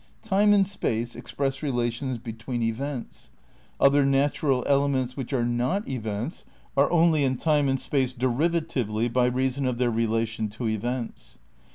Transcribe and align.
"Time 0.23 0.51
and 0.51 0.67
space 0.67 1.15
express 1.15 1.61
relations 1.61 2.17
between 2.17 2.63
events. 2.63 3.29
Other 3.79 4.03
natural 4.03 4.63
elements 4.65 5.15
which 5.15 5.31
are 5.31 5.45
not 5.45 5.87
events 5.87 6.43
are 6.75 6.91
only 6.91 7.23
in 7.23 7.37
time 7.37 7.69
and 7.69 7.79
space 7.79 8.11
derivatively 8.11 9.09
by 9.13 9.27
reason 9.27 9.67
of 9.67 9.77
their 9.77 9.91
relation 9.91 10.49
to 10.49 10.67
events." 10.67 11.37